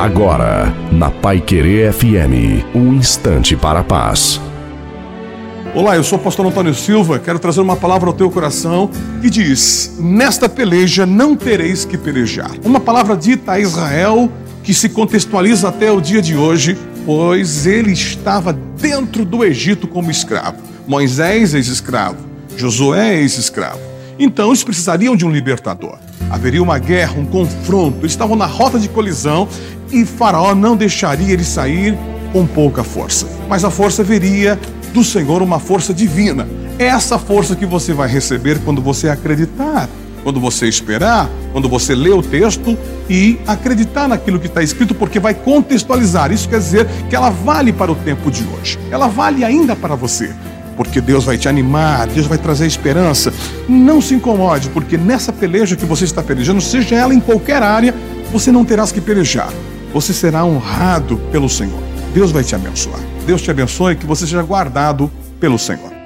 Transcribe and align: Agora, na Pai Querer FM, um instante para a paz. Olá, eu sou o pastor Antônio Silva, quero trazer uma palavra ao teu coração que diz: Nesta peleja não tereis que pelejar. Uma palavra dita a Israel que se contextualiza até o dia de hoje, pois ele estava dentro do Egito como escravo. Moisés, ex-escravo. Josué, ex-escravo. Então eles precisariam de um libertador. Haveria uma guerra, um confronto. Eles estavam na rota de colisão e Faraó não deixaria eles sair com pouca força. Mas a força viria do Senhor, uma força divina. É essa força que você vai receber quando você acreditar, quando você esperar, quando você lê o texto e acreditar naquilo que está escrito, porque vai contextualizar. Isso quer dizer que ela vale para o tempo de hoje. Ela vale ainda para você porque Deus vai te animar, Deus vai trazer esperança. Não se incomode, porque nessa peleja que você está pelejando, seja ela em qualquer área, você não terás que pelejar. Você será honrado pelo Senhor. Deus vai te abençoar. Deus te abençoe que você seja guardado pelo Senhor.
Agora, 0.00 0.74
na 0.90 1.10
Pai 1.10 1.42
Querer 1.42 1.92
FM, 1.92 2.64
um 2.74 2.94
instante 2.94 3.54
para 3.54 3.80
a 3.80 3.84
paz. 3.84 4.40
Olá, 5.74 5.94
eu 5.94 6.02
sou 6.02 6.18
o 6.18 6.22
pastor 6.22 6.46
Antônio 6.46 6.72
Silva, 6.72 7.18
quero 7.18 7.38
trazer 7.38 7.60
uma 7.60 7.76
palavra 7.76 8.08
ao 8.08 8.14
teu 8.14 8.30
coração 8.30 8.90
que 9.20 9.28
diz: 9.28 9.98
Nesta 10.00 10.48
peleja 10.48 11.04
não 11.04 11.36
tereis 11.36 11.84
que 11.84 11.98
pelejar. 11.98 12.50
Uma 12.64 12.80
palavra 12.80 13.14
dita 13.14 13.52
a 13.52 13.60
Israel 13.60 14.32
que 14.64 14.72
se 14.72 14.88
contextualiza 14.88 15.68
até 15.68 15.92
o 15.92 16.00
dia 16.00 16.22
de 16.22 16.34
hoje, 16.34 16.78
pois 17.04 17.66
ele 17.66 17.92
estava 17.92 18.54
dentro 18.54 19.22
do 19.22 19.44
Egito 19.44 19.86
como 19.86 20.10
escravo. 20.10 20.56
Moisés, 20.86 21.52
ex-escravo. 21.52 22.16
Josué, 22.56 23.16
ex-escravo. 23.20 23.89
Então 24.22 24.48
eles 24.48 24.62
precisariam 24.62 25.16
de 25.16 25.24
um 25.24 25.30
libertador. 25.30 25.98
Haveria 26.28 26.62
uma 26.62 26.78
guerra, 26.78 27.18
um 27.18 27.24
confronto. 27.24 28.00
Eles 28.00 28.12
estavam 28.12 28.36
na 28.36 28.44
rota 28.44 28.78
de 28.78 28.86
colisão 28.86 29.48
e 29.90 30.04
Faraó 30.04 30.54
não 30.54 30.76
deixaria 30.76 31.32
eles 31.32 31.48
sair 31.48 31.96
com 32.30 32.46
pouca 32.46 32.84
força. 32.84 33.26
Mas 33.48 33.64
a 33.64 33.70
força 33.70 34.04
viria 34.04 34.60
do 34.92 35.02
Senhor, 35.02 35.40
uma 35.40 35.58
força 35.58 35.94
divina. 35.94 36.46
É 36.78 36.84
essa 36.84 37.18
força 37.18 37.56
que 37.56 37.64
você 37.64 37.94
vai 37.94 38.10
receber 38.10 38.58
quando 38.62 38.82
você 38.82 39.08
acreditar, 39.08 39.88
quando 40.22 40.38
você 40.38 40.68
esperar, 40.68 41.26
quando 41.50 41.66
você 41.66 41.94
lê 41.94 42.10
o 42.10 42.22
texto 42.22 42.76
e 43.08 43.38
acreditar 43.46 44.06
naquilo 44.06 44.38
que 44.38 44.48
está 44.48 44.62
escrito, 44.62 44.94
porque 44.94 45.18
vai 45.18 45.32
contextualizar. 45.32 46.30
Isso 46.30 46.46
quer 46.46 46.58
dizer 46.58 46.86
que 47.08 47.16
ela 47.16 47.30
vale 47.30 47.72
para 47.72 47.90
o 47.90 47.94
tempo 47.94 48.30
de 48.30 48.44
hoje. 48.44 48.78
Ela 48.90 49.08
vale 49.08 49.44
ainda 49.44 49.74
para 49.74 49.94
você 49.94 50.30
porque 50.80 50.98
Deus 50.98 51.24
vai 51.24 51.36
te 51.36 51.46
animar, 51.46 52.06
Deus 52.06 52.26
vai 52.26 52.38
trazer 52.38 52.66
esperança. 52.66 53.30
Não 53.68 54.00
se 54.00 54.14
incomode, 54.14 54.70
porque 54.70 54.96
nessa 54.96 55.30
peleja 55.30 55.76
que 55.76 55.84
você 55.84 56.06
está 56.06 56.22
pelejando, 56.22 56.58
seja 56.58 56.94
ela 56.94 57.12
em 57.12 57.20
qualquer 57.20 57.62
área, 57.62 57.94
você 58.32 58.50
não 58.50 58.64
terás 58.64 58.90
que 58.90 58.98
pelejar. 58.98 59.52
Você 59.92 60.14
será 60.14 60.42
honrado 60.42 61.18
pelo 61.30 61.50
Senhor. 61.50 61.82
Deus 62.14 62.32
vai 62.32 62.42
te 62.42 62.54
abençoar. 62.54 62.98
Deus 63.26 63.42
te 63.42 63.50
abençoe 63.50 63.94
que 63.94 64.06
você 64.06 64.24
seja 64.24 64.42
guardado 64.42 65.10
pelo 65.38 65.58
Senhor. 65.58 65.99